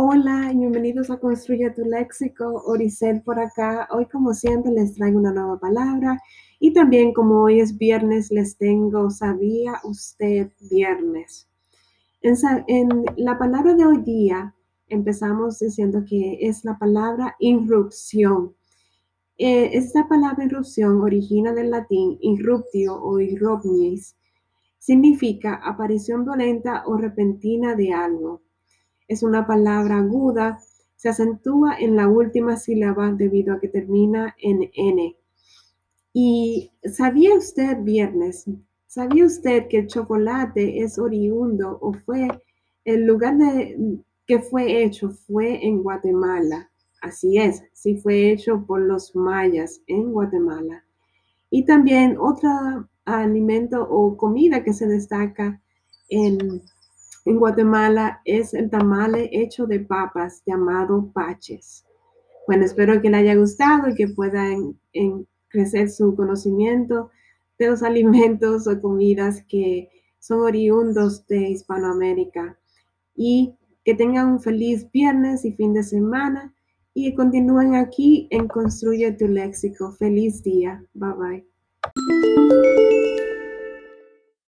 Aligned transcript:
Hola 0.00 0.52
y 0.52 0.58
bienvenidos 0.58 1.10
a 1.10 1.18
Construye 1.18 1.70
tu 1.70 1.82
Léxico. 1.84 2.62
Oricel 2.66 3.20
por 3.20 3.40
acá. 3.40 3.88
Hoy, 3.90 4.06
como 4.06 4.32
siempre, 4.32 4.70
les 4.70 4.94
traigo 4.94 5.18
una 5.18 5.32
nueva 5.32 5.58
palabra. 5.58 6.22
Y 6.60 6.72
también, 6.72 7.12
como 7.12 7.42
hoy 7.42 7.58
es 7.58 7.76
viernes, 7.76 8.30
les 8.30 8.56
tengo 8.56 9.10
¿Sabía 9.10 9.80
usted 9.82 10.52
viernes? 10.70 11.48
En, 12.22 13.06
la 13.16 13.36
palabra 13.38 13.74
de 13.74 13.86
hoy 13.86 13.98
día, 14.02 14.54
empezamos 14.86 15.58
diciendo 15.58 16.04
que 16.08 16.38
es 16.42 16.64
la 16.64 16.78
palabra 16.78 17.34
irrupción. 17.40 18.54
Eh, 19.36 19.70
esta 19.72 20.06
palabra 20.06 20.44
irrupción 20.44 21.00
origina 21.00 21.52
del 21.52 21.72
latín 21.72 22.18
irruptio 22.20 23.02
o 23.02 23.18
irrupnis. 23.18 24.16
Significa 24.78 25.56
aparición 25.56 26.24
violenta 26.24 26.84
o 26.86 26.96
repentina 26.96 27.74
de 27.74 27.92
algo 27.92 28.42
es 29.08 29.22
una 29.22 29.46
palabra 29.46 29.98
aguda, 29.98 30.60
se 30.96 31.08
acentúa 31.08 31.76
en 31.78 31.96
la 31.96 32.08
última 32.08 32.56
sílaba 32.56 33.10
debido 33.12 33.54
a 33.54 33.60
que 33.60 33.68
termina 33.68 34.34
en 34.40 34.70
N. 34.74 35.16
Y 36.12 36.70
¿sabía 36.84 37.34
usted 37.34 37.78
viernes? 37.82 38.44
¿Sabía 38.86 39.24
usted 39.24 39.68
que 39.68 39.78
el 39.78 39.86
chocolate 39.86 40.80
es 40.80 40.98
oriundo 40.98 41.78
o 41.80 41.92
fue 41.92 42.28
el 42.84 43.04
lugar 43.04 43.36
de, 43.38 43.98
que 44.26 44.40
fue 44.40 44.82
hecho 44.82 45.10
fue 45.10 45.64
en 45.66 45.82
Guatemala? 45.82 46.70
Así 47.00 47.38
es, 47.38 47.62
sí 47.72 47.96
fue 47.96 48.32
hecho 48.32 48.64
por 48.66 48.80
los 48.80 49.14
mayas 49.14 49.80
en 49.86 50.12
Guatemala. 50.12 50.84
Y 51.50 51.64
también 51.64 52.16
otro 52.18 52.88
alimento 53.04 53.86
o 53.88 54.16
comida 54.16 54.64
que 54.64 54.72
se 54.72 54.86
destaca 54.86 55.62
en 56.08 56.62
en 57.28 57.38
Guatemala 57.38 58.22
es 58.24 58.54
el 58.54 58.70
tamale 58.70 59.28
hecho 59.32 59.66
de 59.66 59.80
papas 59.80 60.42
llamado 60.46 61.10
paches. 61.12 61.84
Bueno, 62.46 62.64
espero 62.64 63.02
que 63.02 63.10
le 63.10 63.18
haya 63.18 63.34
gustado 63.34 63.90
y 63.90 63.94
que 63.94 64.08
puedan 64.08 64.80
crecer 65.48 65.90
su 65.90 66.16
conocimiento 66.16 67.10
de 67.58 67.66
los 67.68 67.82
alimentos 67.84 68.66
o 68.66 68.80
comidas 68.80 69.44
que 69.46 69.90
son 70.18 70.40
oriundos 70.40 71.26
de 71.26 71.50
Hispanoamérica. 71.50 72.58
Y 73.14 73.54
que 73.84 73.94
tengan 73.94 74.32
un 74.32 74.40
feliz 74.40 74.90
viernes 74.90 75.44
y 75.44 75.52
fin 75.52 75.74
de 75.74 75.82
semana 75.82 76.54
y 76.94 77.14
continúen 77.14 77.74
aquí 77.74 78.26
en 78.30 78.48
Construye 78.48 79.12
tu 79.12 79.28
Léxico. 79.28 79.92
Feliz 79.92 80.42
día. 80.42 80.82
Bye 80.94 81.12
bye. 81.12 82.77